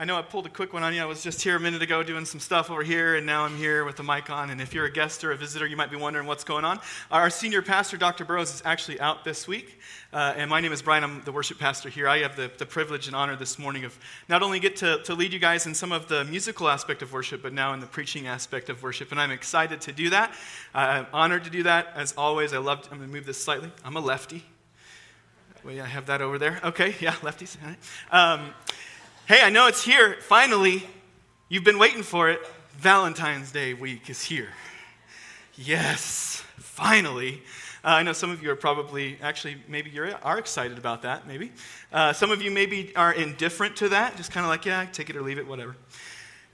[0.00, 1.02] I know I pulled a quick one on you.
[1.02, 3.54] I was just here a minute ago doing some stuff over here, and now I'm
[3.54, 4.48] here with the mic on.
[4.48, 6.80] And if you're a guest or a visitor, you might be wondering what's going on.
[7.10, 8.24] Our senior pastor, Dr.
[8.24, 9.78] Burrows, is actually out this week.
[10.10, 11.04] Uh, and my name is Brian.
[11.04, 12.08] I'm the worship pastor here.
[12.08, 15.14] I have the, the privilege and honor this morning of not only get to, to
[15.14, 17.86] lead you guys in some of the musical aspect of worship, but now in the
[17.86, 19.12] preaching aspect of worship.
[19.12, 20.30] And I'm excited to do that.
[20.74, 21.88] Uh, I'm honored to do that.
[21.94, 23.70] As always, I love, I'm going to move this slightly.
[23.84, 24.46] I'm a lefty.
[25.62, 26.58] Well, yeah, I have that over there.
[26.64, 27.58] Okay, yeah, lefties.
[27.62, 27.78] All right.
[28.10, 28.54] Um,
[29.30, 30.16] Hey, I know it's here.
[30.22, 30.84] Finally,
[31.48, 32.40] you've been waiting for it.
[32.78, 34.48] Valentine's Day week is here.
[35.54, 37.40] Yes, finally.
[37.84, 41.28] Uh, I know some of you are probably, actually, maybe you are excited about that,
[41.28, 41.52] maybe.
[41.92, 45.10] Uh, some of you maybe are indifferent to that, just kind of like, yeah, take
[45.10, 45.76] it or leave it, whatever.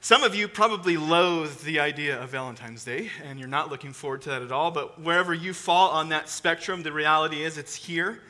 [0.02, 4.20] Some of you probably loathe the idea of Valentine's Day, and you're not looking forward
[4.20, 7.74] to that at all, but wherever you fall on that spectrum, the reality is it's
[7.74, 8.20] here.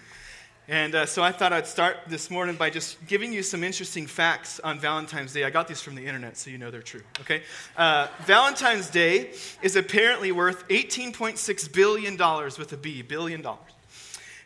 [0.69, 4.09] And uh, so I thought I'd start this morning by just giving you some interesting
[4.09, 5.45] facts on Valentine's Day.
[5.45, 7.43] I got these from the internet, so you know they're true, okay?
[7.77, 9.31] Uh, Valentine's Day
[9.63, 12.17] is apparently worth $18.6 billion
[12.59, 13.61] with a B, billion dollars.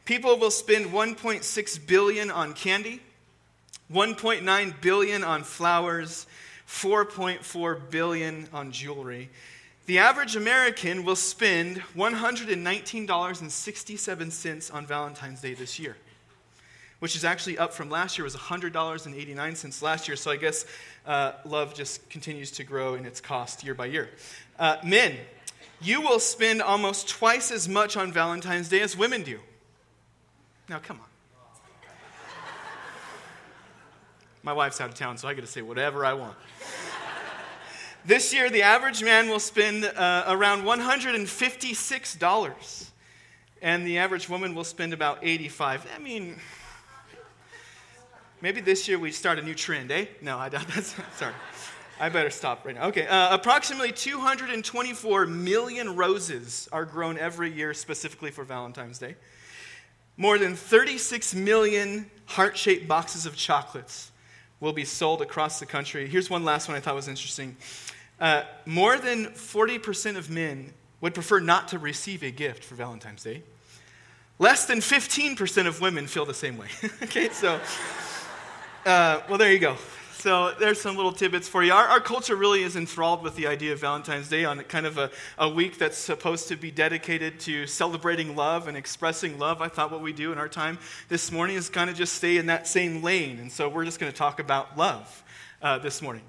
[0.04, 3.00] People will spend 1.6 billion on candy,
[3.90, 6.26] 1.9 billion on flowers,
[6.68, 9.30] 4.4 billion on jewelry.
[9.86, 15.96] The average American will spend $119.67 on Valentine's Day this year
[17.00, 18.24] which is actually up from last year.
[18.24, 20.16] Was $100.89 last year.
[20.16, 20.64] So I guess
[21.04, 24.10] uh, love just continues to grow in its cost year by year.
[24.58, 25.16] Uh, men,
[25.82, 29.40] you will spend almost twice as much on Valentine's Day as women do.
[30.68, 31.06] Now, come on.
[34.42, 36.34] My wife's out of town, so I get to say whatever I want.
[38.06, 42.90] this year, the average man will spend uh, around $156,
[43.60, 45.86] and the average woman will spend about 85.
[45.94, 46.36] I mean,
[48.42, 50.06] Maybe this year we start a new trend, eh?
[50.22, 50.94] No, I doubt that's.
[51.16, 51.34] Sorry.
[52.00, 52.86] I better stop right now.
[52.86, 53.06] Okay.
[53.06, 59.16] Uh, approximately 224 million roses are grown every year specifically for Valentine's Day.
[60.16, 64.10] More than 36 million heart shaped boxes of chocolates
[64.60, 66.08] will be sold across the country.
[66.08, 67.56] Here's one last one I thought was interesting.
[68.18, 70.72] Uh, more than 40% of men
[71.02, 73.42] would prefer not to receive a gift for Valentine's Day.
[74.38, 76.68] Less than 15% of women feel the same way.
[77.02, 77.60] okay, so.
[78.86, 79.76] Uh, well, there you go.
[80.12, 81.70] So there's some little tidbits for you.
[81.70, 84.96] Our, our, culture really is enthralled with the idea of Valentine's Day on kind of
[84.96, 89.60] a, a week that's supposed to be dedicated to celebrating love and expressing love.
[89.60, 90.78] I thought what we do in our time
[91.10, 93.38] this morning is kind of just stay in that same lane.
[93.38, 95.24] And so we're just going to talk about love
[95.60, 96.22] uh, this morning.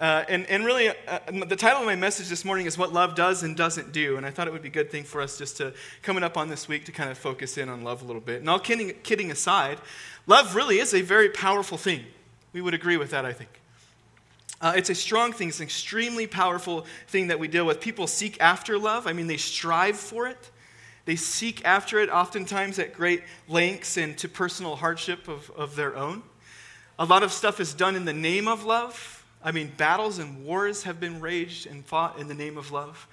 [0.00, 3.14] Uh, and, and really, uh, the title of my message this morning is What Love
[3.14, 4.16] Does and Doesn't Do.
[4.16, 6.38] And I thought it would be a good thing for us just to, coming up
[6.38, 8.40] on this week, to kind of focus in on love a little bit.
[8.40, 9.78] And all kidding, kidding aside,
[10.26, 12.06] love really is a very powerful thing.
[12.54, 13.50] We would agree with that, I think.
[14.62, 17.80] Uh, it's a strong thing, it's an extremely powerful thing that we deal with.
[17.80, 20.50] People seek after love, I mean, they strive for it.
[21.04, 25.94] They seek after it oftentimes at great lengths and to personal hardship of, of their
[25.94, 26.22] own.
[26.98, 29.19] A lot of stuff is done in the name of love.
[29.42, 33.06] I mean, battles and wars have been raged and fought in the name of love.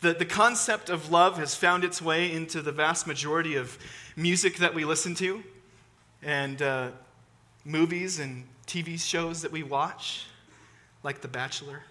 [0.00, 3.78] The, the concept of love has found its way into the vast majority of
[4.14, 5.42] music that we listen to
[6.22, 6.90] and uh,
[7.64, 10.26] movies and TV shows that we watch,
[11.02, 11.82] like The Bachelor.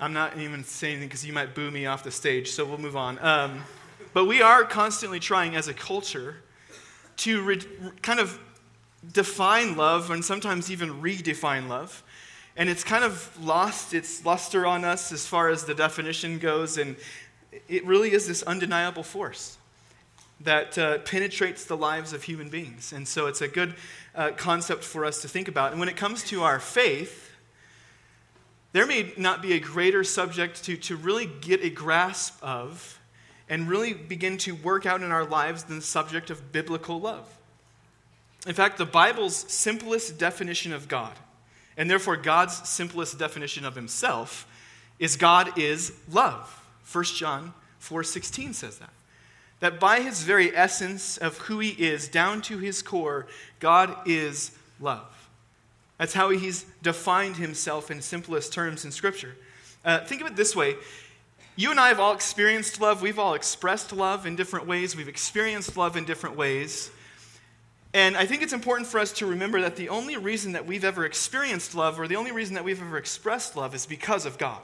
[0.00, 2.78] I'm not even saying anything because you might boo me off the stage, so we'll
[2.78, 3.18] move on.
[3.20, 3.62] Um,
[4.12, 6.36] but we are constantly trying as a culture
[7.18, 7.62] to re-
[8.02, 8.38] kind of
[9.12, 12.02] define love and sometimes even redefine love.
[12.56, 16.78] And it's kind of lost its luster on us as far as the definition goes.
[16.78, 16.96] And
[17.68, 19.58] it really is this undeniable force
[20.40, 22.92] that uh, penetrates the lives of human beings.
[22.92, 23.74] And so it's a good
[24.14, 25.72] uh, concept for us to think about.
[25.72, 27.32] And when it comes to our faith,
[28.72, 33.00] there may not be a greater subject to, to really get a grasp of
[33.48, 37.28] and really begin to work out in our lives than the subject of biblical love.
[38.46, 41.14] In fact, the Bible's simplest definition of God,
[41.76, 44.46] and therefore God's simplest definition of himself,
[44.98, 46.62] is God is love.
[46.90, 48.92] 1 John 4:16 says that.
[49.60, 53.26] That by his very essence of who he is, down to his core,
[53.60, 55.28] God is love.
[55.98, 59.36] That's how he's defined himself in simplest terms in Scripture.
[59.84, 60.76] Uh, think of it this way
[61.56, 63.00] you and I have all experienced love.
[63.00, 64.96] We've all expressed love in different ways.
[64.96, 66.90] We've experienced love in different ways.
[67.94, 70.84] And I think it's important for us to remember that the only reason that we've
[70.84, 74.36] ever experienced love or the only reason that we've ever expressed love is because of
[74.36, 74.60] God.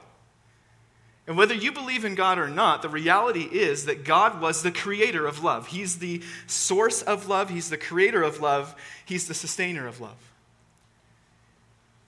[1.25, 4.71] And whether you believe in God or not, the reality is that God was the
[4.71, 5.67] creator of love.
[5.67, 8.75] He's the source of love, He's the creator of love,
[9.05, 10.17] He's the sustainer of love.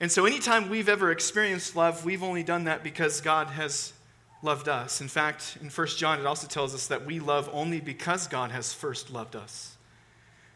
[0.00, 3.94] And so, anytime we've ever experienced love, we've only done that because God has
[4.42, 5.00] loved us.
[5.00, 8.50] In fact, in 1 John, it also tells us that we love only because God
[8.50, 9.73] has first loved us.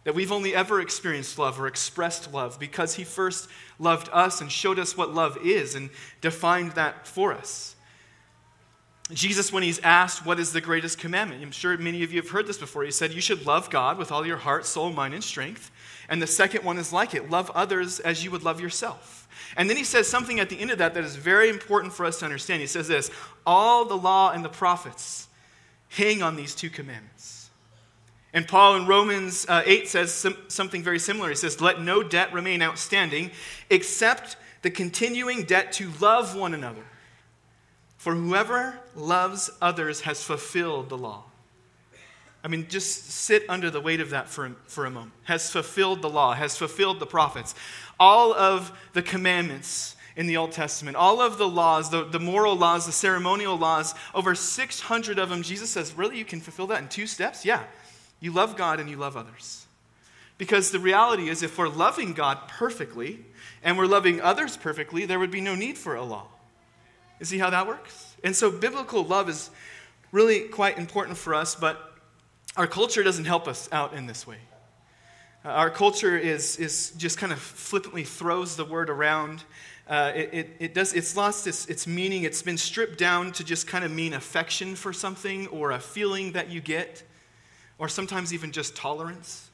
[0.09, 3.47] That we've only ever experienced love or expressed love because He first
[3.79, 5.91] loved us and showed us what love is and
[6.23, 7.77] defined that for us.
[9.13, 12.31] Jesus, when he's asked what is the greatest commandment, I'm sure many of you have
[12.31, 12.85] heard this before.
[12.85, 15.71] He said, You should love God with all your heart, soul, mind, and strength.
[16.09, 19.29] And the second one is like it love others as you would love yourself.
[19.59, 22.07] And then he says something at the end of that that is very important for
[22.07, 22.63] us to understand.
[22.63, 23.11] He says this
[23.47, 25.29] All the law and the prophets
[25.89, 27.38] hang on these two commandments.
[28.33, 31.31] And Paul in Romans uh, 8 says some, something very similar.
[31.31, 33.31] He says, Let no debt remain outstanding
[33.71, 36.85] except the continuing debt to love one another.
[37.97, 41.25] For whoever loves others has fulfilled the law.
[42.45, 45.13] I mean, just sit under the weight of that for, for a moment.
[45.25, 47.55] Has fulfilled the law, has fulfilled the prophets.
[47.99, 52.57] All of the commandments in the Old Testament, all of the laws, the, the moral
[52.57, 56.83] laws, the ceremonial laws, over 600 of them, Jesus says, really, you can fulfill that
[56.83, 57.45] in two steps?
[57.45, 57.65] Yeah.
[58.21, 59.67] You love God and you love others.
[60.39, 63.25] Because the reality is, if we're loving God perfectly
[63.63, 66.27] and we're loving others perfectly, there would be no need for a law.
[67.19, 68.17] You see how that works?
[68.23, 69.51] And so biblical love is
[70.13, 71.95] really quite important for us, but
[72.57, 74.39] our culture doesn't help us out in this way.
[75.45, 79.45] Uh, our culture is, is just kind of flippantly throws the word around.
[79.89, 82.25] Uh, it, it, it, does, it's lost its, its meaning.
[82.25, 86.33] It's been stripped down to just kind of mean affection for something or a feeling
[86.33, 87.03] that you get,
[87.79, 89.49] or sometimes even just tolerance.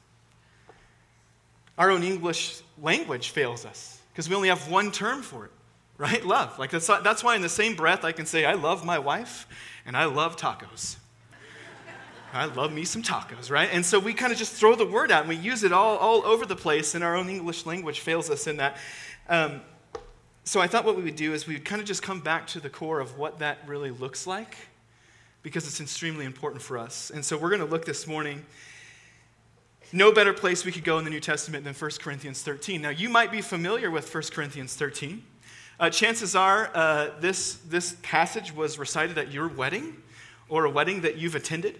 [1.77, 5.51] Our own English language fails us because we only have one term for it
[5.97, 6.25] right?
[6.25, 6.57] Love.
[6.59, 9.47] Like that's, that's why in the same breath I can say, I love my wife
[9.85, 10.97] and I love tacos.
[12.33, 13.69] I love me some tacos, right?
[13.71, 15.97] And so we kind of just throw the word out and we use it all,
[15.97, 18.75] all over the place, and our own English language fails us in that.
[19.29, 19.61] Um,
[20.43, 22.45] so I thought what we would do is we would kind of just come back
[22.47, 24.57] to the core of what that really looks like
[25.45, 27.11] because it's extremely important for us.
[27.11, 28.43] And so we're going to look this morning.
[29.93, 32.81] No better place we could go in the New Testament than 1 Corinthians 13.
[32.81, 35.21] Now, you might be familiar with 1 Corinthians 13.
[35.79, 39.95] Uh, chances are uh, this, this passage was recited at your wedding
[40.49, 41.79] or a wedding that you've attended.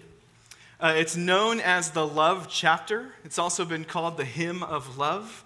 [0.78, 3.14] Uh, it's known as the love chapter.
[3.24, 5.44] It's also been called the hymn of love.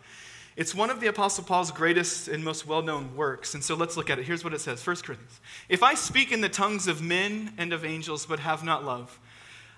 [0.61, 3.55] It's one of the Apostle Paul's greatest and most well known works.
[3.55, 4.27] And so let's look at it.
[4.27, 5.41] Here's what it says 1 Corinthians.
[5.71, 9.19] If I speak in the tongues of men and of angels, but have not love,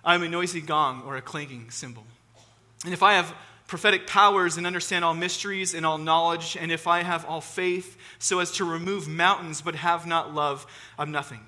[0.04, 2.02] I am a noisy gong or a clanging cymbal.
[2.84, 3.32] And if I have
[3.68, 7.96] prophetic powers and understand all mysteries and all knowledge, and if I have all faith
[8.18, 10.66] so as to remove mountains but have not love,
[10.98, 11.42] I'm nothing.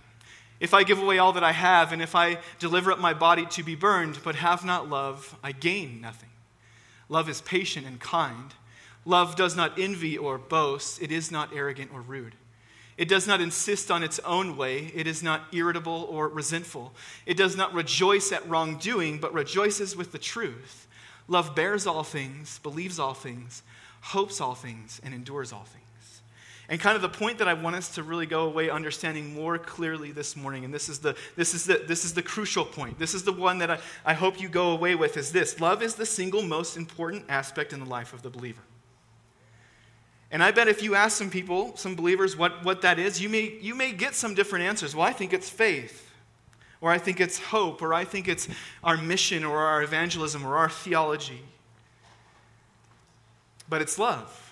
[0.60, 3.46] If I give away all that I have, and if I deliver up my body
[3.46, 6.30] to be burned but have not love, I gain nothing.
[7.08, 8.54] Love is patient and kind.
[9.04, 12.34] Love does not envy or boast, it is not arrogant or rude.
[12.96, 14.92] It does not insist on its own way.
[14.94, 16.92] It is not irritable or resentful.
[17.26, 20.86] It does not rejoice at wrongdoing, but rejoices with the truth.
[21.26, 23.62] Love bears all things, believes all things,
[24.00, 25.80] hopes all things, and endures all things.
[26.68, 29.58] And kind of the point that I want us to really go away understanding more
[29.58, 32.98] clearly this morning, and this is the, this is the, this is the crucial point.
[32.98, 35.82] This is the one that I, I hope you go away with is this love
[35.82, 38.62] is the single most important aspect in the life of the believer.
[40.34, 43.30] And I bet if you ask some people, some believers, what, what that is, you
[43.30, 44.94] may, you may get some different answers.
[44.94, 46.04] Well, I think it's faith
[46.84, 48.46] or I think it's hope, or I think it's
[48.82, 51.40] our mission, or our evangelism, or our theology.
[53.70, 54.43] But it's love.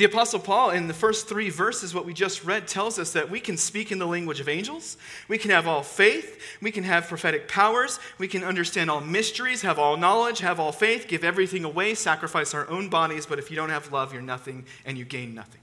[0.00, 3.28] The Apostle Paul, in the first three verses, what we just read, tells us that
[3.28, 4.96] we can speak in the language of angels,
[5.28, 9.60] we can have all faith, we can have prophetic powers, we can understand all mysteries,
[9.60, 13.50] have all knowledge, have all faith, give everything away, sacrifice our own bodies, but if
[13.50, 15.60] you don't have love, you're nothing and you gain nothing.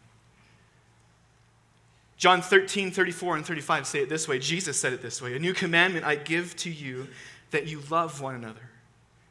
[2.17, 4.38] John 13, 34, and 35 say it this way.
[4.38, 7.08] Jesus said it this way A new commandment I give to you
[7.50, 8.70] that you love one another.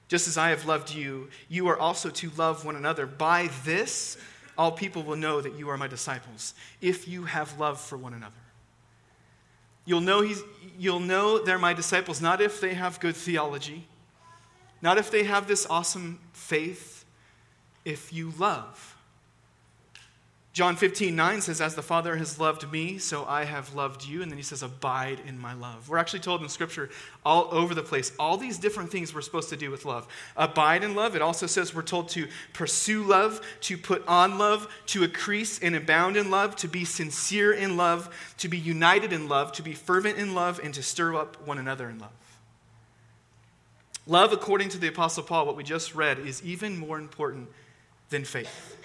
[0.09, 3.07] Just as I have loved you, you are also to love one another.
[3.07, 4.17] By this,
[4.59, 8.15] all people will know that you are my disciples, if you have love for one
[8.15, 8.35] another.
[9.85, 10.43] You'll know, he's,
[10.79, 13.87] you'll know they're my disciples not if they have good theology,
[14.83, 17.05] not if they have this awesome faith,
[17.85, 18.96] if you love.
[20.57, 24.23] John 15, 9 says, As the Father has loved me, so I have loved you.
[24.23, 25.91] And then he says, Abide in my love.
[25.91, 26.89] We're actually told in Scripture
[27.27, 30.09] all over the place, all these different things we're supposed to do with love.
[30.35, 31.15] Abide in love.
[31.15, 35.77] It also says we're told to pursue love, to put on love, to increase and
[35.77, 38.09] abound in love, to be sincere in love,
[38.39, 41.59] to be united in love, to be fervent in love, and to stir up one
[41.59, 42.41] another in love.
[44.07, 47.51] Love, according to the Apostle Paul, what we just read, is even more important
[48.09, 48.79] than faith.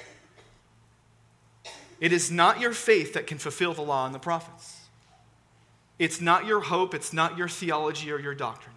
[2.01, 4.79] It is not your faith that can fulfill the law and the prophets.
[5.99, 8.75] It's not your hope, it's not your theology or your doctrine.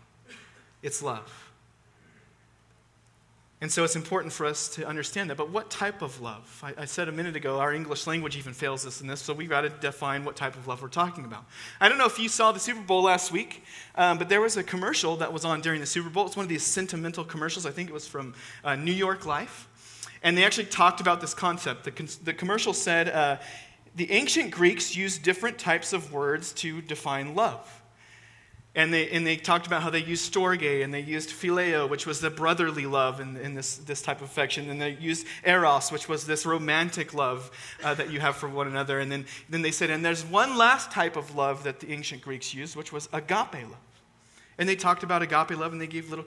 [0.83, 1.45] It's love.
[3.62, 5.38] And so it's important for us to understand that.
[5.38, 6.62] But what type of love?
[6.62, 9.33] I, I, said a minute ago, our English language even fails us in this, so
[9.33, 11.47] we've got to define what type of love we're talking about.
[11.81, 13.64] I don't know if you saw the Super Bowl last week,
[13.95, 16.26] um, but there was a commercial that was on during the Super Bowl.
[16.26, 17.64] It's one of these sentimental commercials.
[17.64, 19.66] I think it was from uh, New York Life.
[20.25, 21.85] And they actually talked about this concept.
[21.85, 23.37] The, con- the commercial said uh,
[23.95, 27.83] the ancient Greeks used different types of words to define love.
[28.75, 32.07] And they, and they talked about how they used storge and they used phileo, which
[32.07, 34.69] was the brotherly love in, in this, this type of affection.
[34.69, 37.52] And they used eros, which was this romantic love
[37.85, 38.99] uh, that you have for one another.
[38.99, 42.23] And then, then they said, and there's one last type of love that the ancient
[42.23, 43.76] Greeks used, which was agape love.
[44.59, 46.25] And they talked about agape love and they gave little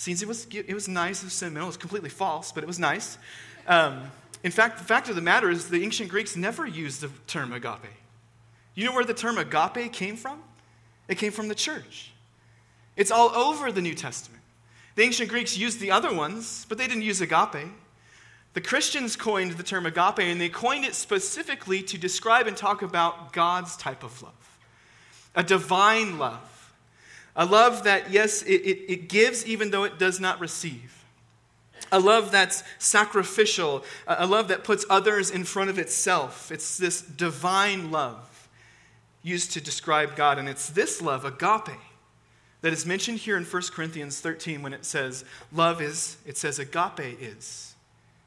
[0.00, 0.22] scenes.
[0.22, 2.78] It was, it was nice, it was sentimental, it was completely false, but it was
[2.78, 3.18] nice.
[3.66, 4.10] Um,
[4.42, 7.52] in fact, the fact of the matter is the ancient Greeks never used the term
[7.52, 7.80] agape.
[8.74, 10.42] You know where the term agape came from?
[11.08, 12.12] It came from the church.
[12.96, 14.42] It's all over the New Testament.
[14.94, 17.68] The ancient Greeks used the other ones, but they didn't use agape.
[18.54, 22.82] The Christians coined the term agape, and they coined it specifically to describe and talk
[22.82, 24.32] about God's type of love
[25.36, 26.59] a divine love.
[27.40, 31.06] A love that, yes, it, it, it gives even though it does not receive.
[31.90, 36.52] A love that's sacrificial, a love that puts others in front of itself.
[36.52, 38.46] It's this divine love
[39.22, 40.38] used to describe God.
[40.38, 41.78] And it's this love, agape,
[42.60, 46.58] that is mentioned here in 1 Corinthians 13 when it says, love is, it says
[46.58, 47.74] agape is.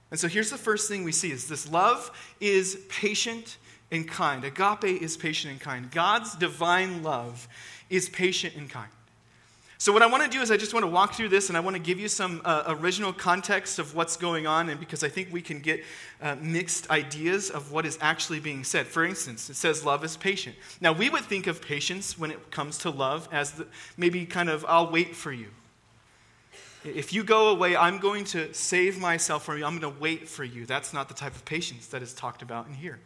[0.10, 3.58] And so here's the first thing we see is this love is patient
[3.92, 4.44] and kind.
[4.44, 5.92] Agape is patient and kind.
[5.92, 7.48] God's divine love
[7.92, 8.90] is patient and kind.
[9.84, 11.58] So, what I want to do is, I just want to walk through this and
[11.58, 15.04] I want to give you some uh, original context of what's going on, and because
[15.04, 15.84] I think we can get
[16.22, 18.88] uh, mixed ideas of what is actually being said.
[18.88, 20.56] For instance, it says love is patient.
[20.80, 24.50] Now, we would think of patience when it comes to love as the, maybe kind
[24.50, 25.48] of, I'll wait for you.
[26.86, 29.66] If you go away, I'm going to save myself from you.
[29.66, 30.66] I'm going to wait for you.
[30.66, 33.02] That's not the type of patience that is talked about in here.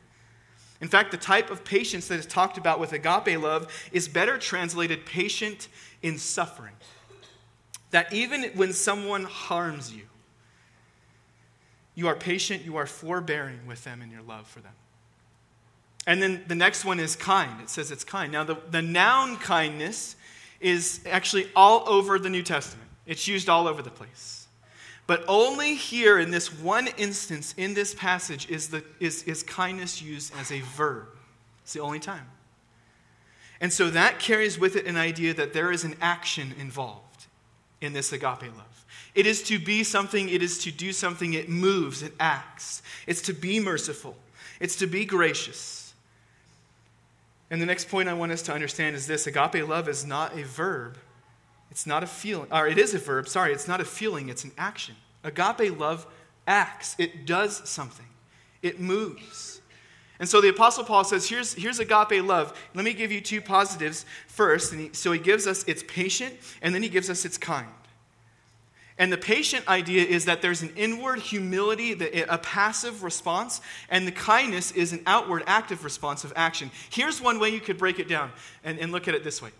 [0.79, 4.37] In fact, the type of patience that is talked about with agape love is better
[4.37, 5.69] translated patient
[6.03, 6.73] in suffering.
[7.91, 10.03] That even when someone harms you,
[11.95, 14.73] you are patient, you are forbearing with them in your love for them.
[16.05, 17.59] And then the next one is kind.
[17.59, 18.31] It says it's kind.
[18.31, 20.15] Now, the, the noun kindness
[20.59, 24.46] is actually all over the New Testament, it's used all over the place.
[25.07, 30.01] But only here in this one instance in this passage is, the, is, is kindness
[30.01, 31.07] used as a verb.
[31.63, 32.25] It's the only time.
[33.61, 37.25] And so that carries with it an idea that there is an action involved
[37.81, 38.85] in this agape love.
[39.15, 42.83] It is to be something, it is to do something, it moves, it acts.
[43.07, 44.15] It's to be merciful,
[44.59, 45.93] it's to be gracious.
[47.49, 50.37] And the next point I want us to understand is this agape love is not
[50.37, 50.97] a verb,
[51.71, 54.43] it's not a feeling, or it is a verb, sorry, it's not a feeling, it's
[54.43, 54.95] an action.
[55.23, 56.07] Agape love
[56.47, 58.05] acts, it does something,
[58.61, 59.61] it moves.
[60.19, 62.57] And so the Apostle Paul says, here's, here's agape love.
[62.73, 64.71] Let me give you two positives first.
[64.71, 67.67] And he, so he gives us it's patient, and then he gives us it's kind.
[68.99, 71.91] And the patient idea is that there's an inward humility,
[72.27, 76.71] a passive response, and the kindness is an outward active response of action.
[76.89, 78.31] Here's one way you could break it down
[78.63, 79.51] and, and look at it this way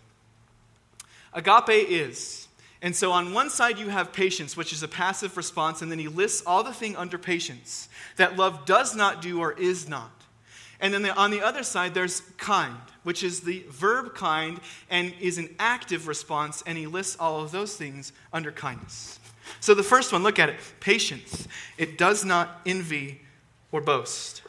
[1.32, 2.48] Agape is.
[2.80, 5.98] And so on one side you have patience, which is a passive response, and then
[5.98, 10.12] he lists all the thing under patience that love does not do or is not.
[10.80, 15.12] And then the, on the other side there's kind, which is the verb kind and
[15.20, 19.18] is an active response, and he lists all of those things under kindness.
[19.60, 21.48] So the first one, look at it patience.
[21.78, 23.22] It does not envy
[23.72, 24.42] or boast.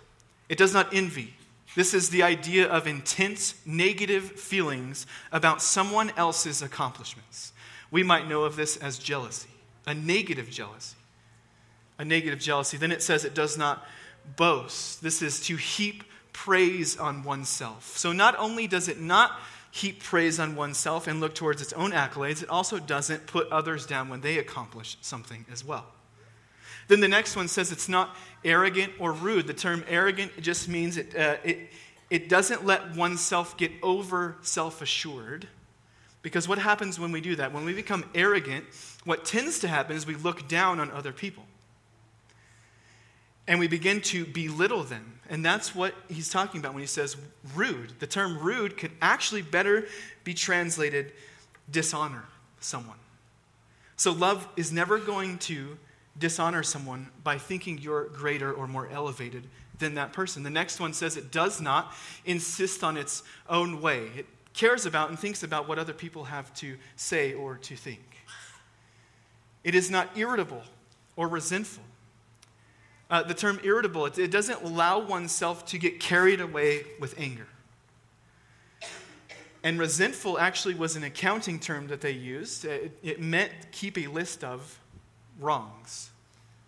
[0.50, 1.33] It does not envy.
[1.75, 7.53] This is the idea of intense negative feelings about someone else's accomplishments.
[7.91, 9.49] We might know of this as jealousy,
[9.85, 10.95] a negative jealousy.
[11.97, 12.77] A negative jealousy.
[12.77, 13.85] Then it says it does not
[14.38, 15.03] boast.
[15.03, 17.97] This is to heap praise on oneself.
[17.97, 19.39] So not only does it not
[19.71, 23.85] heap praise on oneself and look towards its own accolades, it also doesn't put others
[23.85, 25.85] down when they accomplish something as well.
[26.89, 29.48] Then the next one says it's not arrogant or rude.
[29.48, 31.69] The term arrogant just means it, uh, it,
[32.10, 35.48] it doesn't let oneself get over self assured.
[36.24, 37.53] Because what happens when we do that?
[37.53, 38.65] When we become arrogant,
[39.05, 41.43] what tends to happen is we look down on other people.
[43.48, 45.19] And we begin to belittle them.
[45.29, 47.15] And that's what he's talking about when he says
[47.55, 47.93] rude.
[48.00, 49.86] The term rude could actually better
[50.24, 51.13] be translated
[51.69, 52.25] dishonor
[52.60, 52.98] someone.
[53.96, 55.77] So love is never going to
[56.19, 59.47] dishonor someone by thinking you're greater or more elevated
[59.79, 60.43] than that person.
[60.43, 61.93] The next one says it does not
[62.25, 64.09] insist on its own way.
[64.15, 68.01] It cares about and thinks about what other people have to say or to think.
[69.63, 70.63] It is not irritable
[71.15, 71.83] or resentful.
[73.09, 77.47] Uh, the term irritable, it, it doesn't allow oneself to get carried away with anger.
[79.63, 82.65] And resentful actually was an accounting term that they used.
[82.65, 84.79] It, it meant keep a list of
[85.39, 86.10] wrongs.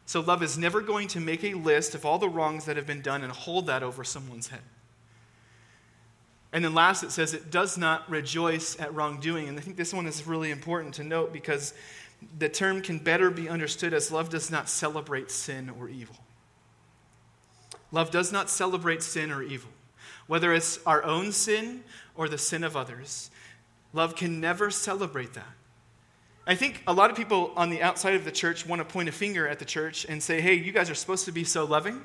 [0.06, 2.88] So love is never going to make a list of all the wrongs that have
[2.88, 4.62] been done and hold that over someone's head.
[6.54, 9.48] And then last, it says it does not rejoice at wrongdoing.
[9.48, 11.74] And I think this one is really important to note because
[12.38, 16.18] the term can better be understood as love does not celebrate sin or evil.
[17.92, 19.72] Love does not celebrate sin or evil.
[20.28, 21.84] Whether it's our own sin
[22.16, 23.32] or the sin of others,
[23.94, 25.54] love can never celebrate that.
[26.52, 29.08] I think a lot of people on the outside of the church want to point
[29.08, 31.64] a finger at the church and say, hey, you guys are supposed to be so
[31.64, 32.02] loving,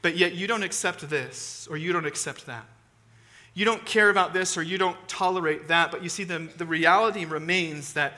[0.00, 2.64] but yet you don't accept this or you don't accept that.
[3.52, 5.90] You don't care about this or you don't tolerate that.
[5.90, 8.14] But you see, the, the reality remains that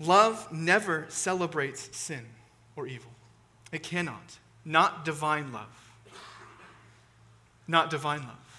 [0.00, 2.24] love never celebrates sin
[2.74, 3.10] or evil.
[3.72, 4.38] It cannot.
[4.64, 5.92] Not divine love.
[7.68, 8.49] Not divine love.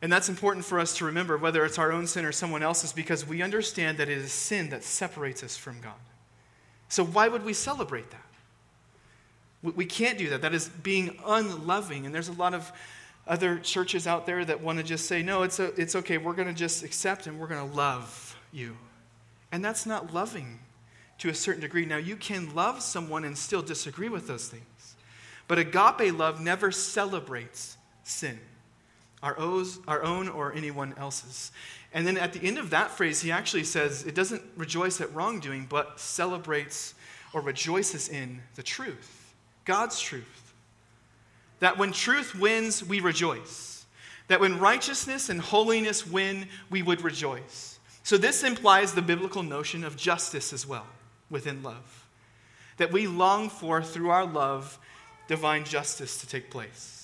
[0.00, 2.92] And that's important for us to remember, whether it's our own sin or someone else's,
[2.92, 5.94] because we understand that it is sin that separates us from God.
[6.88, 8.24] So, why would we celebrate that?
[9.62, 10.42] We can't do that.
[10.42, 12.06] That is being unloving.
[12.06, 12.70] And there's a lot of
[13.26, 16.16] other churches out there that want to just say, no, it's, a, it's okay.
[16.16, 18.76] We're going to just accept and we're going to love you.
[19.50, 20.60] And that's not loving
[21.18, 21.84] to a certain degree.
[21.84, 24.94] Now, you can love someone and still disagree with those things.
[25.48, 28.38] But agape love never celebrates sin
[29.22, 31.52] our, ows, our own or anyone else's.
[31.92, 35.14] And then at the end of that phrase, he actually says it doesn't rejoice at
[35.14, 36.94] wrongdoing, but celebrates
[37.32, 39.34] or rejoices in the truth,
[39.64, 40.52] God's truth.
[41.60, 43.86] That when truth wins, we rejoice.
[44.28, 47.78] That when righteousness and holiness win, we would rejoice.
[48.02, 50.86] So this implies the biblical notion of justice as well
[51.30, 52.06] within love.
[52.76, 54.78] That we long for, through our love,
[55.26, 56.97] divine justice to take place.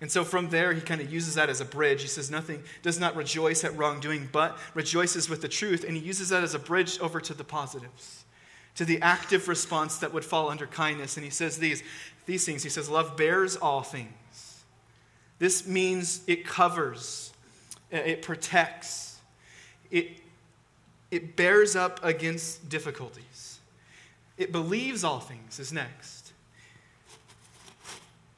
[0.00, 2.00] And so from there, he kind of uses that as a bridge.
[2.00, 5.84] He says, Nothing does not rejoice at wrongdoing, but rejoices with the truth.
[5.84, 8.24] And he uses that as a bridge over to the positives,
[8.76, 11.16] to the active response that would fall under kindness.
[11.16, 11.82] And he says these,
[12.24, 12.62] these things.
[12.62, 14.64] He says, Love bears all things.
[15.38, 17.32] This means it covers,
[17.92, 19.18] uh, it protects,
[19.90, 20.18] it,
[21.10, 23.58] it bears up against difficulties.
[24.38, 26.29] It believes all things, is next.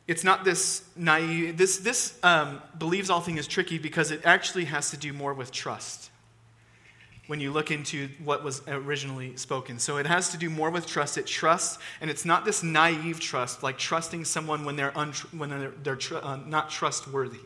[0.08, 4.64] It's not this naive, this, this um, believes all things is tricky because it actually
[4.64, 6.10] has to do more with trust
[7.28, 9.78] when you look into what was originally spoken.
[9.78, 11.16] So it has to do more with trust.
[11.16, 15.50] It trusts, and it's not this naive trust, like trusting someone when they're, untr- when
[15.50, 17.40] they're, they're tr- uh, not trustworthy.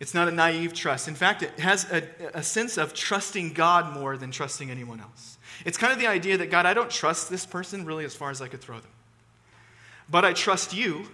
[0.00, 1.08] It's not a naive trust.
[1.08, 5.36] In fact, it has a, a sense of trusting God more than trusting anyone else.
[5.66, 8.30] It's kind of the idea that, God, I don't trust this person really as far
[8.30, 8.90] as I could throw them.
[10.08, 11.06] But I trust you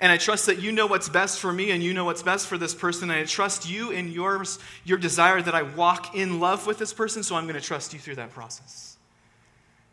[0.00, 2.46] and I trust that you know what's best for me and you know what's best
[2.46, 3.10] for this person.
[3.10, 6.92] And I trust you in yours, your desire that I walk in love with this
[6.92, 8.96] person, so I'm going to trust you through that process.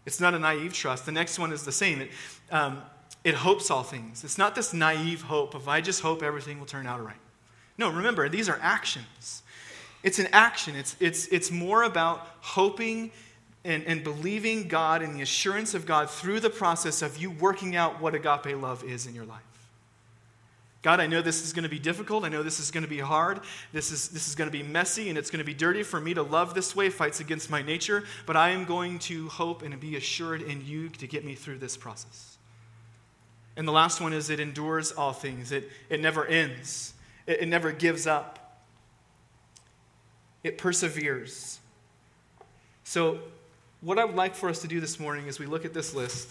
[0.05, 1.05] It's not a naive trust.
[1.05, 2.01] The next one is the same.
[2.01, 2.11] It,
[2.51, 2.81] um,
[3.23, 4.23] it hopes all things.
[4.23, 7.15] It's not this naive hope of, I just hope everything will turn out all right.
[7.77, 9.43] No, remember, these are actions.
[10.03, 10.75] It's an action.
[10.75, 13.11] It's, it's, it's more about hoping
[13.63, 17.77] and, and believing God and the assurance of God through the process of you working
[17.77, 19.41] out what agape love is in your life.
[20.83, 22.25] God, I know this is going to be difficult.
[22.25, 23.39] I know this is going to be hard.
[23.71, 25.99] This is, this is going to be messy and it's going to be dirty for
[25.99, 29.61] me to love this way, fights against my nature, but I am going to hope
[29.61, 32.37] and be assured in you to get me through this process.
[33.55, 36.93] And the last one is it endures all things, it, it never ends,
[37.27, 38.61] it, it never gives up,
[40.43, 41.59] it perseveres.
[42.83, 43.19] So,
[43.79, 45.93] what I would like for us to do this morning as we look at this
[45.93, 46.29] list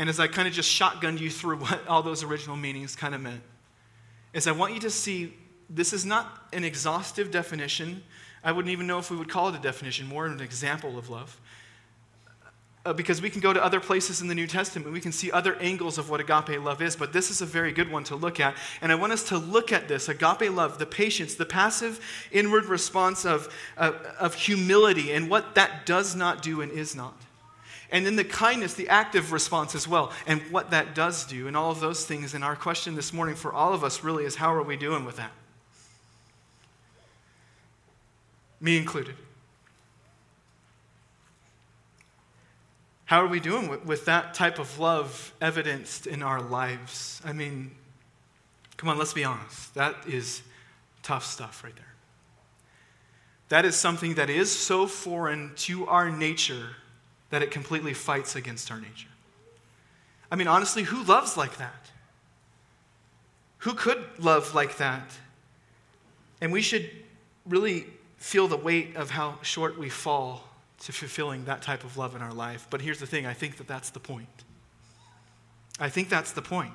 [0.00, 3.14] and as I kind of just shotgunned you through what all those original meanings kind
[3.14, 3.42] of meant,
[4.32, 5.34] is I want you to see
[5.68, 8.02] this is not an exhaustive definition.
[8.42, 11.10] I wouldn't even know if we would call it a definition, more an example of
[11.10, 11.38] love.
[12.86, 15.30] Uh, because we can go to other places in the New Testament, we can see
[15.30, 18.16] other angles of what agape love is, but this is a very good one to
[18.16, 18.54] look at.
[18.80, 22.00] And I want us to look at this agape love, the patience, the passive
[22.32, 27.20] inward response of, uh, of humility, and what that does not do and is not.
[27.92, 31.56] And then the kindness, the active response as well, and what that does do, and
[31.56, 32.34] all of those things.
[32.34, 35.04] And our question this morning for all of us really is how are we doing
[35.04, 35.32] with that?
[38.60, 39.16] Me included.
[43.06, 47.20] How are we doing with, with that type of love evidenced in our lives?
[47.24, 47.72] I mean,
[48.76, 49.74] come on, let's be honest.
[49.74, 50.42] That is
[51.02, 51.84] tough stuff right there.
[53.48, 56.76] That is something that is so foreign to our nature
[57.30, 59.08] that it completely fights against our nature.
[60.30, 61.90] I mean, honestly, who loves like that?
[63.58, 65.12] Who could love like that?
[66.40, 66.90] And we should
[67.46, 70.44] really feel the weight of how short we fall
[70.80, 72.66] to fulfilling that type of love in our life.
[72.70, 74.28] But here's the thing I think that that's the point.
[75.78, 76.74] I think that's the point.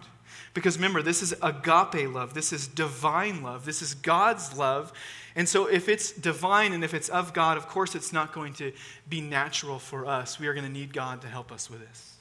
[0.54, 2.34] Because remember, this is agape love.
[2.34, 3.66] This is divine love.
[3.66, 4.94] This is God's love.
[5.36, 8.54] And so, if it's divine and if it's of God, of course, it's not going
[8.54, 8.72] to
[9.10, 10.40] be natural for us.
[10.40, 12.16] We are going to need God to help us with this.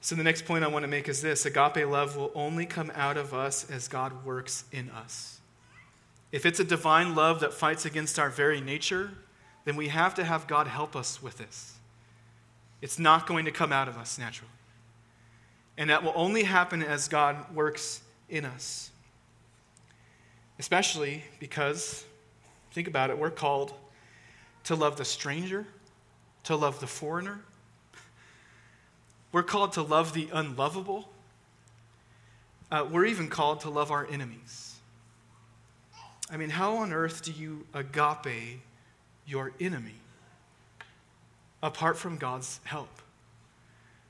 [0.00, 2.92] So, the next point I want to make is this agape love will only come
[2.94, 5.40] out of us as God works in us.
[6.30, 9.12] If it's a divine love that fights against our very nature,
[9.64, 11.74] then we have to have God help us with this.
[12.80, 14.50] It's not going to come out of us naturally.
[15.82, 18.92] And that will only happen as God works in us.
[20.60, 22.04] Especially because,
[22.70, 23.74] think about it, we're called
[24.62, 25.66] to love the stranger,
[26.44, 27.40] to love the foreigner.
[29.32, 31.08] We're called to love the unlovable.
[32.70, 34.76] Uh, we're even called to love our enemies.
[36.30, 38.60] I mean, how on earth do you agape
[39.26, 39.96] your enemy
[41.60, 43.02] apart from God's help?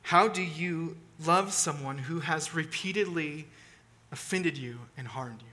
[0.02, 3.46] How do you love someone who has repeatedly
[4.10, 5.52] offended you and harmed you?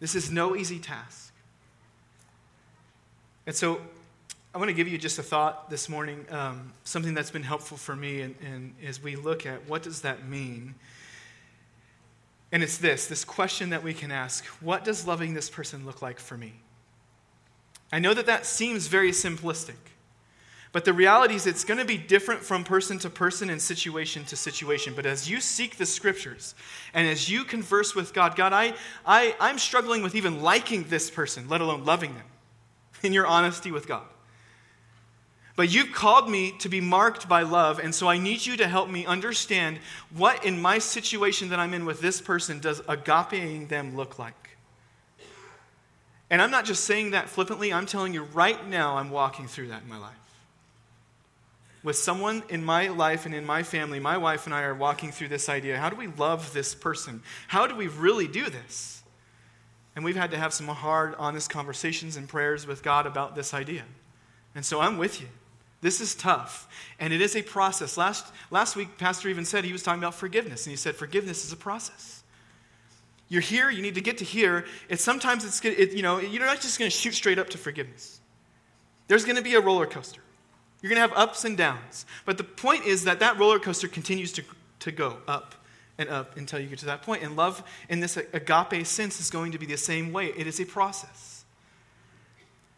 [0.00, 1.32] This is no easy task.
[3.46, 3.80] And so
[4.54, 7.76] I want to give you just a thought this morning, um, something that's been helpful
[7.76, 10.74] for me, and, and as we look at what does that mean
[12.54, 16.00] and it's this this question that we can ask what does loving this person look
[16.00, 16.54] like for me?
[17.92, 19.74] I know that that seems very simplistic,
[20.74, 24.24] but the reality is it's going to be different from person to person and situation
[24.24, 24.92] to situation.
[24.96, 26.56] But as you seek the scriptures
[26.92, 28.74] and as you converse with God, God, I,
[29.06, 32.24] I, I'm struggling with even liking this person, let alone loving them,
[33.04, 34.02] in your honesty with God.
[35.54, 38.66] But you've called me to be marked by love, and so I need you to
[38.66, 39.78] help me understand
[40.12, 44.56] what in my situation that I'm in with this person does agapeing them look like.
[46.30, 49.68] And I'm not just saying that flippantly, I'm telling you right now I'm walking through
[49.68, 50.16] that in my life.
[51.84, 55.12] With someone in my life and in my family, my wife and I are walking
[55.12, 55.78] through this idea.
[55.78, 57.22] How do we love this person?
[57.46, 59.02] How do we really do this?
[59.94, 63.54] And we've had to have some hard, honest conversations and prayers with God about this
[63.54, 63.84] idea.
[64.54, 65.28] And so I'm with you.
[65.82, 66.66] This is tough,
[66.98, 67.98] and it is a process.
[67.98, 71.44] Last, last week, Pastor even said he was talking about forgiveness, and he said forgiveness
[71.44, 72.22] is a process.
[73.28, 74.64] You're here, you need to get to here.
[74.88, 77.58] It's sometimes it's it, you know you're not just going to shoot straight up to
[77.58, 78.20] forgiveness.
[79.08, 80.22] There's going to be a roller coaster.
[80.84, 83.88] You're going to have ups and downs, but the point is that that roller coaster
[83.88, 84.42] continues to
[84.84, 85.54] to go up
[85.96, 87.22] and up until you get to that point.
[87.22, 90.26] And love, in this agape sense, is going to be the same way.
[90.36, 91.44] It is a process.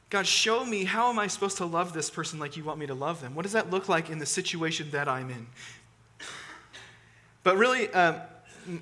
[0.08, 2.86] God, show me how am I supposed to love this person like you want me
[2.86, 3.34] to love them?
[3.34, 5.48] What does that look like in the situation that I'm in?
[7.42, 8.20] But really, uh,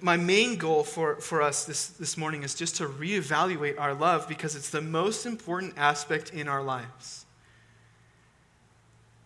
[0.02, 4.28] my main goal for, for us this, this morning is just to reevaluate our love
[4.28, 7.23] because it's the most important aspect in our lives.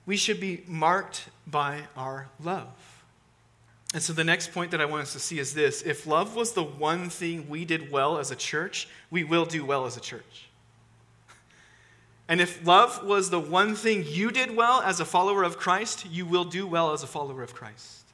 [0.09, 3.05] We should be marked by our love.
[3.93, 6.35] And so the next point that I want us to see is this if love
[6.35, 9.99] was the one thing we did well as a church, we will do well as
[9.99, 10.49] a church.
[12.27, 16.07] And if love was the one thing you did well as a follower of Christ,
[16.07, 18.07] you will do well as a follower of Christ.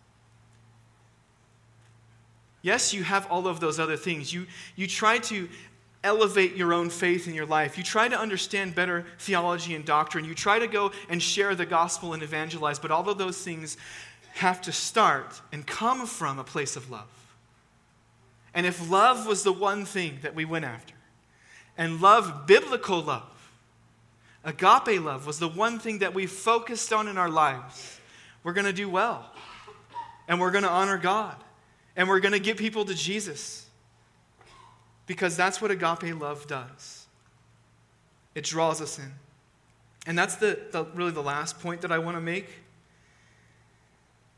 [2.61, 4.33] Yes, you have all of those other things.
[4.33, 5.49] You, you try to
[6.05, 7.77] elevate your own faith in your life.
[7.77, 10.25] You try to understand better theology and doctrine.
[10.25, 13.77] You try to go and share the gospel and evangelize, but all of those things
[14.35, 17.09] have to start and come from a place of love.
[18.53, 20.95] And if love was the one thing that we went after,
[21.77, 23.23] and love, biblical love,
[24.45, 27.99] Agape love was the one thing that we focused on in our lives.
[28.43, 29.25] We're going to do well,
[30.29, 31.35] and we're going to honor God,
[31.97, 33.64] and we're going to get people to Jesus.
[35.07, 37.07] Because that's what agape love does.
[38.35, 39.13] It draws us in.
[40.07, 42.49] And that's the, the really the last point that I want to make.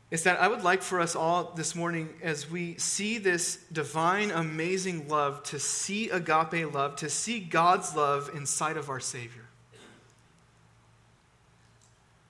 [0.09, 4.31] Is that I would like for us all this morning, as we see this divine,
[4.31, 9.43] amazing love, to see agape love, to see God's love inside of our Savior.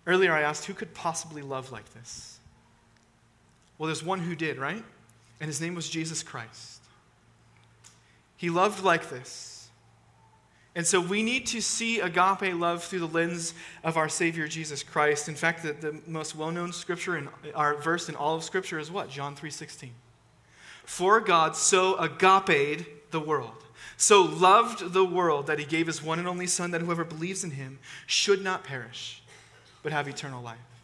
[0.07, 2.39] Earlier, I asked who could possibly love like this?
[3.77, 4.83] Well, there's one who did, right?
[5.39, 6.76] And his name was Jesus Christ.
[8.37, 9.69] He loved like this.
[10.75, 14.83] And so we need to see agape love through the lens of our Savior Jesus
[14.83, 15.27] Christ.
[15.27, 18.91] In fact, the, the most well-known scripture in our verse in all of Scripture is
[18.91, 19.09] what?
[19.09, 19.89] John 3:16.
[20.85, 23.65] For God so agape the world,
[23.97, 27.43] so loved the world that he gave his one and only Son, that whoever believes
[27.43, 29.23] in him should not perish,
[29.81, 30.76] but have eternal life.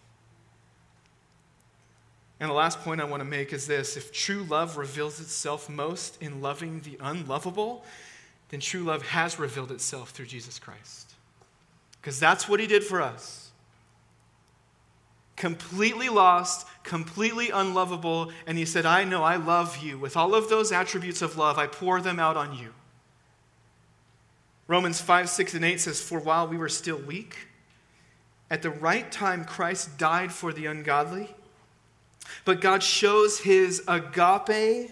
[2.43, 5.69] And the last point I want to make is this if true love reveals itself
[5.69, 7.85] most in loving the unlovable,
[8.49, 11.13] then true love has revealed itself through Jesus Christ.
[12.01, 13.51] Because that's what he did for us.
[15.37, 19.97] Completely lost, completely unlovable, and he said, I know I love you.
[19.97, 22.73] With all of those attributes of love, I pour them out on you.
[24.67, 27.37] Romans 5, 6, and 8 says, For while we were still weak,
[28.51, 31.33] at the right time Christ died for the ungodly.
[32.45, 34.91] But God shows his agape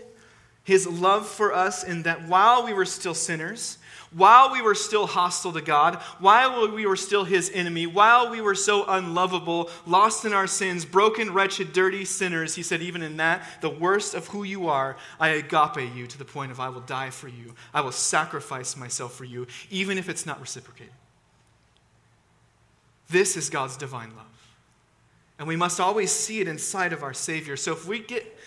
[0.64, 3.78] his love for us in that while we were still sinners,
[4.14, 8.42] while we were still hostile to God, while we were still his enemy, while we
[8.42, 13.18] were so unlovable, lost in our sins, broken, wretched, dirty sinners, he said, even in
[13.18, 16.70] that, the worst of who you are, I agape you to the point of I
[16.70, 17.56] will die for you.
[17.74, 20.94] I will sacrifice myself for you, even if it's not reciprocated.
[23.10, 24.31] This is God's divine love.
[25.42, 27.58] And we must always see it inside of our Savior.
[27.58, 28.38] So if we get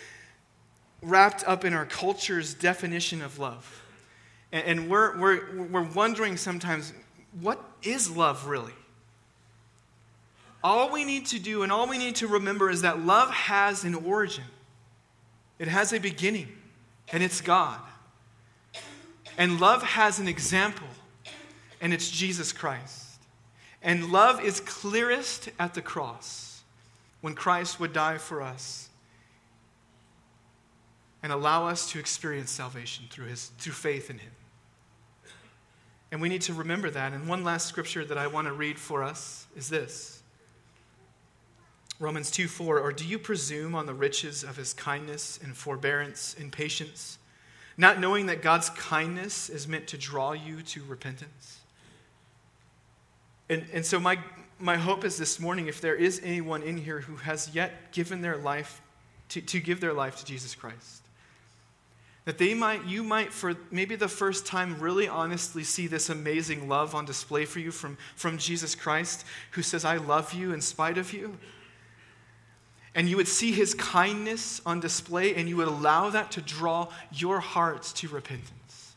[1.03, 3.83] wrapped up in our culture's definition of love.
[4.53, 6.93] And, and we're, we're, we're wondering sometimes,
[7.41, 8.75] what is love really?
[10.63, 13.83] All we need to do and all we need to remember is that love has
[13.83, 14.45] an origin,
[15.59, 16.47] it has a beginning,
[17.11, 17.81] and it's God.
[19.37, 20.87] And love has an example,
[21.81, 23.19] and it's Jesus Christ.
[23.83, 26.54] And love is clearest at the cross
[27.25, 28.91] when Christ would die for us
[31.23, 34.33] and allow us to experience salvation through, his, through faith in him.
[36.13, 37.15] And we need to remember that.
[37.15, 40.23] And one last scripture that I want to read for us is this
[41.99, 42.79] Romans 2 4.
[42.79, 47.17] Or do you presume on the riches of his kindness and forbearance and patience,
[47.79, 51.61] not knowing that God's kindness is meant to draw you to repentance?
[53.49, 54.19] And, and so, my,
[54.59, 58.21] my hope is this morning if there is anyone in here who has yet given
[58.21, 58.81] their life
[59.31, 61.03] to, to give their life to Jesus Christ,
[62.25, 66.69] that they might, you might, for maybe the first time, really honestly see this amazing
[66.69, 70.61] love on display for you from, from Jesus Christ, who says, I love you in
[70.61, 71.37] spite of you.
[72.95, 76.89] And you would see his kindness on display, and you would allow that to draw
[77.13, 78.95] your hearts to repentance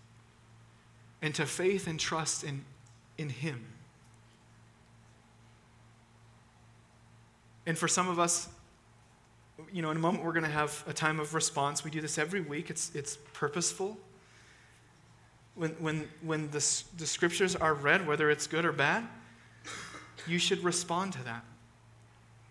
[1.21, 2.63] and to faith and trust in,
[3.17, 3.65] in him.
[7.67, 8.47] And for some of us,
[9.73, 11.83] you know, in a moment we're going to have a time of response.
[11.83, 13.97] We do this every week, it's, it's purposeful.
[15.53, 19.03] When, when, when the, the scriptures are read, whether it's good or bad,
[20.27, 21.43] you should respond to that.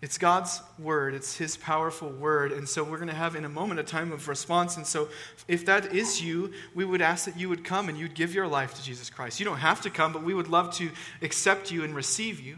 [0.01, 2.51] It's God's word, it's His powerful word.
[2.51, 4.77] And so we're going to have in a moment a time of response.
[4.77, 5.07] And so
[5.47, 8.47] if that is you, we would ask that you would come and you'd give your
[8.47, 9.39] life to Jesus Christ.
[9.39, 10.91] You don't have to come, but we would love to
[11.23, 12.57] accept you and receive you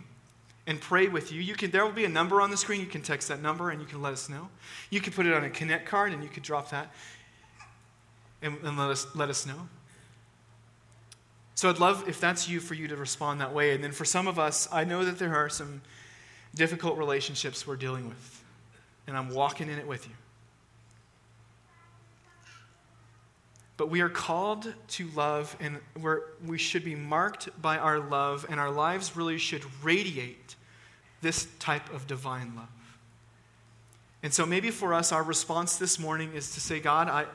[0.70, 1.42] and pray with you.
[1.42, 2.80] You can there will be a number on the screen.
[2.80, 4.50] You can text that number and you can let us know.
[4.92, 6.94] You can put it on a connect card and you could drop that
[8.44, 9.68] and, and let us let us know.
[11.56, 13.74] So I'd love if that's you for you to respond that way.
[13.74, 15.82] And then for some of us, I know that there are some
[16.54, 18.44] difficult relationships we're dealing with.
[19.08, 20.14] And I'm walking in it with you.
[23.76, 28.46] But we are called to love, and we're, we should be marked by our love,
[28.50, 30.49] and our lives really should radiate
[31.22, 32.70] this type of divine love.
[34.22, 37.26] And so maybe for us, our response this morning is to say, God, I,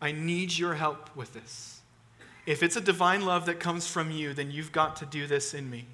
[0.00, 1.80] I need your help with this.
[2.46, 5.52] If it's a divine love that comes from you, then you've got to do this
[5.52, 5.84] in me.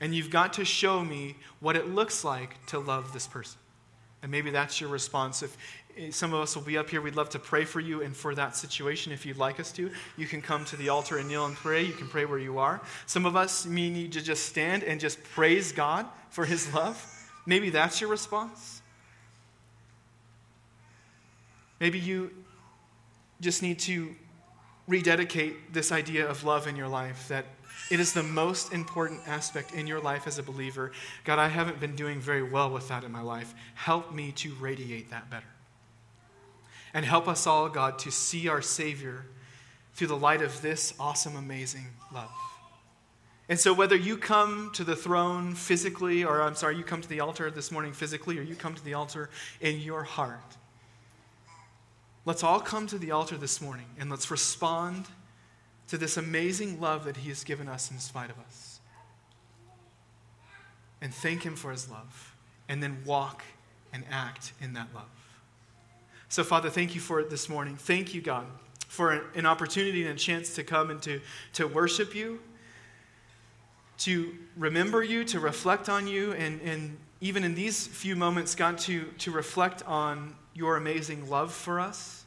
[0.00, 3.58] And you've got to show me what it looks like to love this person.
[4.22, 5.42] And maybe that's your response.
[5.42, 5.56] If
[5.96, 8.14] eh, some of us will be up here, we'd love to pray for you and
[8.14, 9.12] for that situation.
[9.12, 11.82] If you'd like us to, you can come to the altar and kneel and pray.
[11.82, 12.80] You can pray where you are.
[13.06, 17.00] Some of us may need to just stand and just praise God for his love.
[17.46, 18.82] Maybe that's your response.
[21.78, 22.30] Maybe you
[23.40, 24.14] just need to
[24.88, 27.44] rededicate this idea of love in your life that
[27.90, 30.92] it is the most important aspect in your life as a believer.
[31.24, 33.54] God, I haven't been doing very well with that in my life.
[33.74, 35.46] Help me to radiate that better.
[36.94, 39.26] And help us all, God, to see our Savior
[39.94, 42.30] through the light of this awesome, amazing love.
[43.52, 47.08] And so, whether you come to the throne physically, or I'm sorry, you come to
[47.10, 49.28] the altar this morning physically, or you come to the altar
[49.60, 50.56] in your heart,
[52.24, 55.04] let's all come to the altar this morning and let's respond
[55.88, 58.80] to this amazing love that He has given us in spite of us.
[61.02, 62.34] And thank Him for His love,
[62.70, 63.42] and then walk
[63.92, 65.10] and act in that love.
[66.30, 67.76] So, Father, thank you for it this morning.
[67.76, 68.46] Thank you, God,
[68.88, 71.20] for an opportunity and a chance to come and to,
[71.52, 72.40] to worship you,
[74.04, 78.78] to remember you, to reflect on you, and, and even in these few moments, God,
[78.78, 82.24] to, to reflect on your amazing love for us.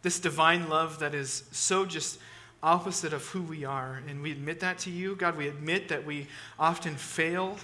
[0.00, 2.18] This divine love that is so just
[2.62, 4.00] opposite of who we are.
[4.08, 5.16] And we admit that to you.
[5.16, 7.58] God, we admit that we often fail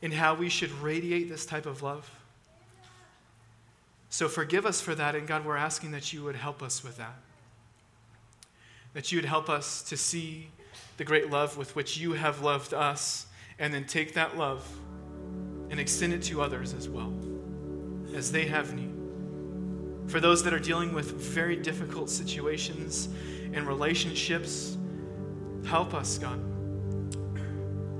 [0.00, 2.10] in how we should radiate this type of love.
[4.08, 5.14] So forgive us for that.
[5.14, 7.16] And God, we're asking that you would help us with that.
[8.94, 10.48] That you would help us to see
[10.96, 13.26] the great love with which you have loved us,
[13.58, 14.66] and then take that love
[15.70, 17.12] and extend it to others as well,
[18.14, 18.92] as they have need.
[20.10, 23.08] For those that are dealing with very difficult situations
[23.52, 24.76] and relationships,
[25.64, 26.40] help us, God.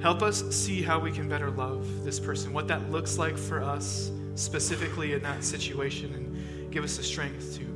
[0.02, 3.62] Help us see how we can better love this person, what that looks like for
[3.62, 7.71] us specifically in that situation, and give us the strength to,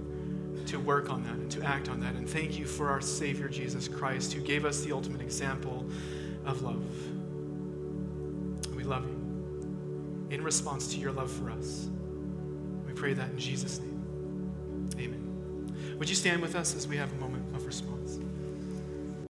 [0.68, 2.14] to work on that and to act on that.
[2.14, 5.86] And thank you for our Savior Jesus Christ, who gave us the ultimate example
[6.44, 6.84] of love.
[8.74, 9.16] We love you
[10.30, 11.88] in response to your love for us.
[12.86, 14.92] We pray that in Jesus' name.
[14.98, 15.96] Amen.
[15.98, 18.18] Would you stand with us as we have a moment of response?